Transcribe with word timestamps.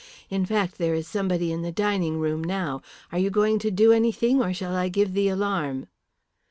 In 0.31 0.47
fact, 0.47 0.79
there 0.79 0.95
is 0.95 1.07
somebody 1.07 1.51
in 1.51 1.61
the 1.61 1.71
dining 1.71 2.17
room 2.19 2.43
now. 2.43 2.81
Are 3.11 3.19
you 3.19 3.29
going 3.29 3.59
to 3.59 3.69
do 3.69 3.91
anything, 3.91 4.41
or 4.41 4.51
shall 4.51 4.73
I 4.75 4.89
give 4.89 5.13
the 5.13 5.27
alarm?" 5.29 5.85